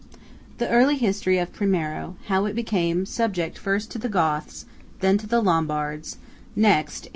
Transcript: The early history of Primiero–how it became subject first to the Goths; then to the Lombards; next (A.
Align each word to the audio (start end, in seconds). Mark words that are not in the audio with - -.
The 0.57 0.67
early 0.67 0.97
history 0.97 1.37
of 1.37 1.53
Primiero–how 1.53 2.45
it 2.45 2.55
became 2.55 3.05
subject 3.05 3.59
first 3.59 3.91
to 3.91 3.99
the 3.99 4.09
Goths; 4.09 4.65
then 4.99 5.19
to 5.19 5.27
the 5.27 5.41
Lombards; 5.43 6.17
next 6.55 7.05
(A. 7.05 7.09